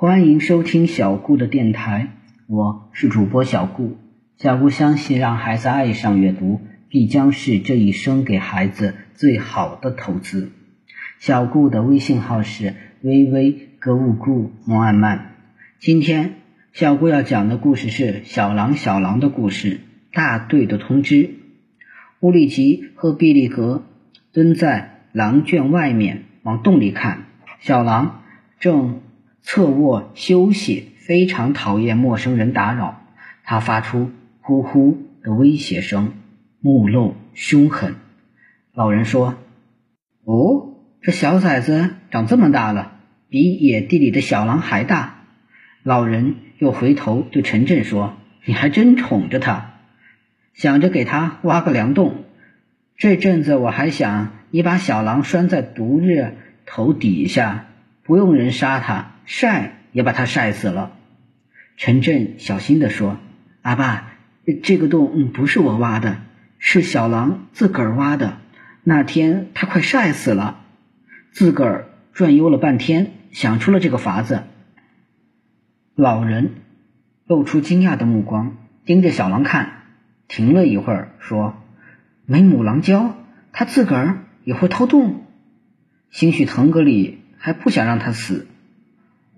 [0.00, 2.10] 欢迎收听小顾的电台，
[2.46, 3.96] 我是主播小顾。
[4.36, 10.52] 小顾相信，让孩子爱上阅读，必将是这一生给孩子最好的投资。
[11.18, 13.50] 小顾的微信号是微微
[13.80, 15.34] 格物顾莫安曼。
[15.80, 16.34] 今天
[16.72, 19.80] 小顾要讲的故事是小狼小狼的故事。
[20.12, 21.30] 大队的通知。
[22.20, 23.82] 乌里吉和毕利格
[24.32, 27.24] 蹲在狼圈外面往洞里看，
[27.58, 28.22] 小狼
[28.60, 29.00] 正
[29.42, 33.02] 侧卧休息，非常讨厌陌生人打扰。
[33.44, 36.12] 他发出呼呼的威胁声，
[36.60, 37.94] 目露凶狠。
[38.72, 39.36] 老人说
[40.24, 45.22] ：“哦。”这小崽子长这么大了，比野地里的小狼还大。
[45.84, 49.74] 老人又回头对陈震说：“你还真宠着他，
[50.54, 52.24] 想着给他挖个梁洞。
[52.96, 56.36] 这阵子我还想你把小狼拴在毒日
[56.66, 57.66] 头底下，
[58.02, 60.96] 不用人杀他，晒也把他晒死了。”
[61.76, 63.18] 陈震小心地说
[63.62, 64.14] ：“阿爸，
[64.62, 66.22] 这个洞不是我挖的，
[66.58, 68.38] 是小狼自个儿挖的。
[68.82, 70.64] 那天他快晒死了。”
[71.30, 74.44] 自个儿转悠了半天，想出了这个法子。
[75.94, 76.54] 老人
[77.26, 79.82] 露出惊讶的目光，盯着小狼看，
[80.26, 81.62] 停了一会儿，说
[82.24, 83.14] ：“没母狼教，
[83.52, 85.26] 他自个儿也会掏洞。
[86.10, 88.48] 兴许腾格里还不想让他死。”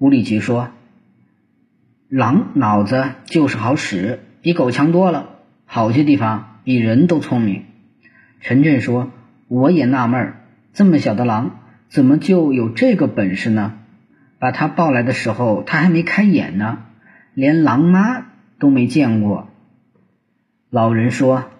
[0.00, 0.70] 乌里吉说
[2.08, 5.28] ：“狼脑子就是好使，比狗强多了，
[5.66, 7.64] 好些地方比人都聪明。”
[8.40, 9.12] 陈震说
[9.46, 10.32] ：“我也纳闷，
[10.72, 13.74] 这么小的狼。”怎么就有这个本事呢？
[14.38, 16.84] 把他抱来的时候，他还没开眼呢，
[17.34, 18.26] 连狼妈
[18.60, 19.48] 都没见过。
[20.70, 21.50] 老人说：“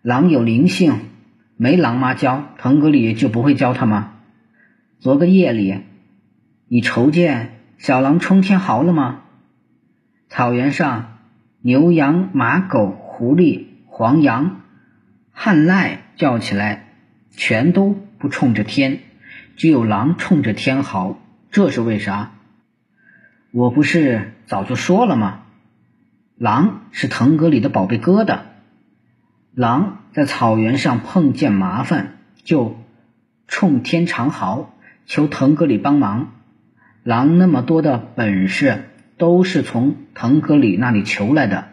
[0.00, 0.94] 狼有灵性，
[1.58, 4.14] 没狼妈教，腾格里就不会教他吗？”
[5.00, 5.82] 昨个夜里，
[6.66, 9.20] 你瞅见小狼冲天嚎了吗？
[10.28, 11.18] 草原上，
[11.60, 14.62] 牛羊马狗狐狸黄羊
[15.32, 16.88] 汉赖叫起来，
[17.30, 18.98] 全都不冲着天。
[19.56, 21.20] 只有狼冲着天嚎，
[21.52, 22.32] 这是为啥？
[23.52, 25.42] 我不是早就说了吗？
[26.36, 28.40] 狼是腾格里的宝贝疙瘩。
[29.54, 32.76] 狼在草原上碰见麻烦，就
[33.46, 34.74] 冲天长嚎，
[35.06, 36.32] 求腾格里帮忙。
[37.08, 38.84] 狼那么多的本事，
[39.16, 41.68] 都是从腾格里那里求来的。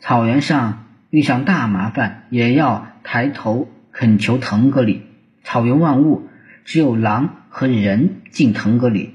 [0.00, 5.02] 草原上遇上大麻烦，也要抬头恳求腾格里。
[5.44, 6.28] 草原万物。
[6.64, 9.14] 只有狼和人进腾格里。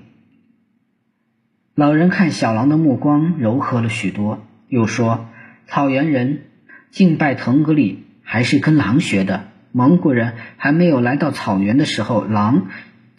[1.75, 5.27] 老人看小狼的目光柔和了许多，又说
[5.67, 6.43] ：“草原人
[6.91, 9.47] 敬拜腾格里还是跟狼学的。
[9.71, 12.67] 蒙古人还没有来到草原的时候，狼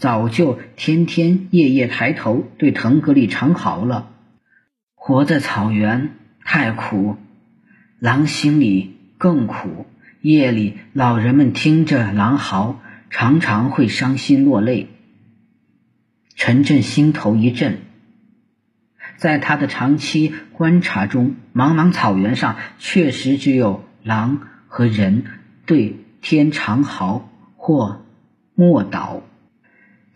[0.01, 4.11] 早就天天夜夜抬头对腾格里长嚎了。
[4.97, 7.17] 活在草原太苦，
[8.01, 9.87] 狼心里更苦。
[10.21, 12.81] 夜里老人们听着狼嚎。”
[13.13, 14.87] 常常会伤心落泪。
[16.37, 17.79] 陈震心头一震，
[19.17, 25.25] 在他的长期观察中，茫茫草原上确实只有狼和人
[25.67, 28.05] 对天长嚎或
[28.55, 29.23] 默祷。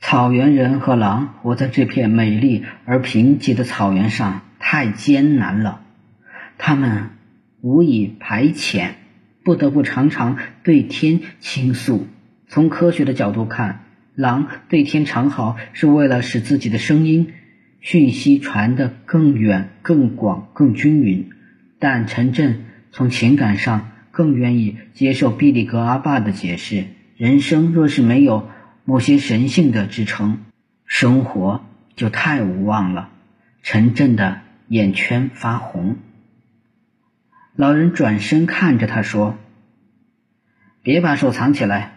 [0.06, 5.80] 草原人和狼活在这片美丽而贫瘠的草原上太艰难了，
[6.58, 7.08] 他们
[7.62, 8.90] 无以排遣，
[9.44, 12.06] 不得不常常对天倾诉。
[12.48, 13.80] 从科学的角度看，
[14.14, 17.32] 狼对天长嚎是为了使自己的声音
[17.80, 21.30] 讯息传得更远、更广、更均匀。
[21.78, 26.84] 但陈震从情感上更愿意接受毕利格阿爸的解释：
[27.16, 28.50] 人生若是没有
[28.84, 30.44] 某些神性的支撑，
[30.84, 31.64] 生活
[31.96, 33.08] 就太无望了。
[33.62, 35.96] 陈震的眼圈发红。
[37.56, 39.36] 老人转身看着他说
[40.82, 41.92] ：“别把手藏起来。”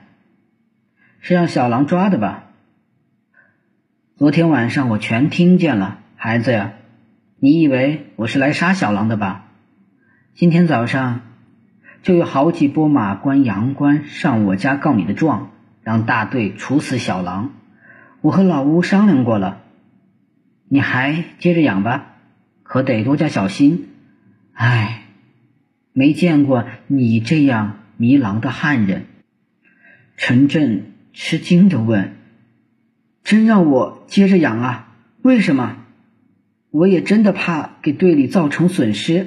[1.20, 2.46] 是让小狼抓的吧？
[4.16, 6.74] 昨天晚上我全听见了，孩子呀，
[7.38, 9.50] 你以为我是来杀小狼的吧？
[10.36, 11.22] 今天早上
[12.02, 15.52] 就有好几波马官、羊官上我家告你的状，
[15.88, 17.54] 让大队处死小狼。
[18.20, 19.62] 我和老吴商量过了，
[20.68, 22.16] 你还接着养吧，
[22.64, 23.88] 可得多加小心。
[24.52, 25.04] 唉，
[25.94, 29.06] 没见过你这样迷狼的汉人，
[30.18, 30.92] 陈震。
[31.20, 32.16] 吃惊的问
[33.24, 34.94] ：“真让我接着养啊？
[35.24, 35.78] 为什么？
[36.70, 39.26] 我也真的怕给队里造成损失，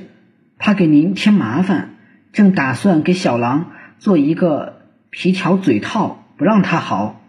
[0.56, 1.96] 怕给您添麻烦，
[2.32, 7.20] 正打算给小狼做一个皮条嘴套，不让他好。”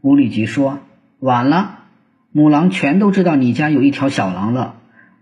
[0.00, 0.78] 吴里吉说
[1.20, 1.80] ：“晚了，
[2.32, 4.76] 母狼全都知道你家有一条小狼了。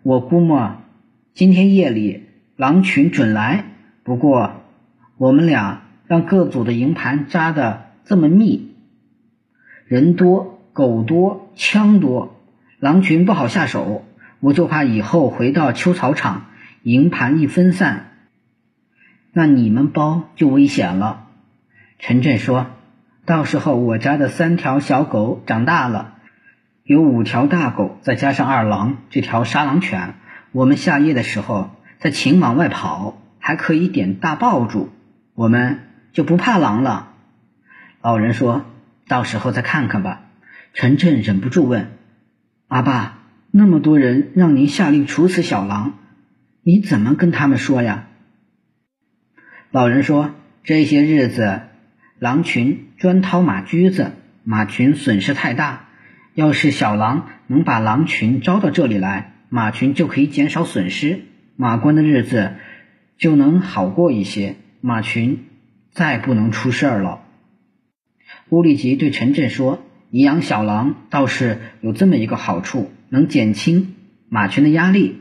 [0.05, 0.76] 我估摸
[1.32, 3.64] 今天夜里狼群准来。
[4.05, 4.62] 不过
[5.17, 8.76] 我们俩让各组的营盘扎的这么密，
[9.87, 12.37] 人多、狗多、枪多，
[12.79, 14.05] 狼群不好下手。
[14.38, 16.44] 我就怕以后回到秋草场，
[16.85, 18.12] 营盘一分散，
[19.32, 21.26] 那你们包就危险了。
[21.99, 22.67] 陈震说
[23.26, 26.15] ：“到时候我家的三条小狗长大了，
[26.82, 30.15] 有五条大狗，再加上二郎这条沙狼犬，
[30.53, 34.91] 我们下夜的时候在秦往外跑，还可以点大爆竹，
[35.35, 35.81] 我们
[36.12, 37.12] 就不怕狼了。”
[38.03, 38.67] 老人说
[39.09, 40.23] ：“到时候再看看吧。”
[40.75, 41.93] 陈震忍不住问
[42.69, 43.19] ：“阿爸。”
[43.56, 45.93] 那么多人让您下令处死小狼，
[46.65, 48.09] 你怎么跟他们说呀？
[49.71, 50.32] 老人说
[50.65, 51.61] ：“这些日子，
[52.19, 54.12] 狼群专掏马驹子，
[54.44, 55.88] 马群损失太大。
[56.34, 61.22] 要是小狼能把狼群招到这里来，马群就可以减少损失，
[61.56, 62.55] 马关的日子
[63.19, 65.44] 就能好过一些，马群
[65.90, 67.20] 再不能出事儿了。”
[68.50, 73.94] 乌力吉对陈震说：“你养小狼倒是有这么一个好处。”能减轻
[74.28, 75.20] 马群的压力，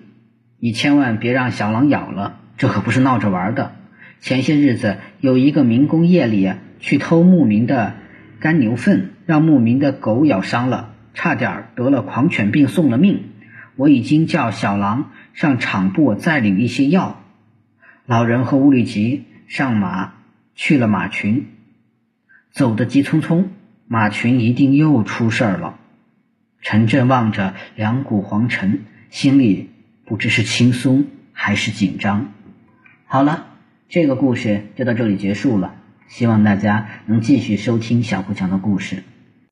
[0.59, 3.75] 你千万别让小狼咬了，这可不是闹着玩的。
[4.19, 6.51] 前些日子有一个民工夜里
[6.83, 7.95] 去偷牧民的
[8.41, 13.23] 干牛粪，让牧民的狗咬伤了，差点得了狂犬病送了命。
[13.77, 17.23] 我已经叫小狼上场部再领一些药。
[18.05, 20.15] 老人和乌里吉上马
[20.55, 21.45] 去了马群，
[22.51, 23.45] 走得急匆匆，
[23.87, 25.79] 马群一定又出事儿了。
[26.59, 29.69] 陈震望着两股黄尘，心里
[30.03, 32.33] 不知是轻松还是紧张。
[33.05, 33.47] 好了，
[33.87, 35.75] 这个故事就到这里结束了。
[36.13, 39.03] 希望大家能继续收听小胡强的故事。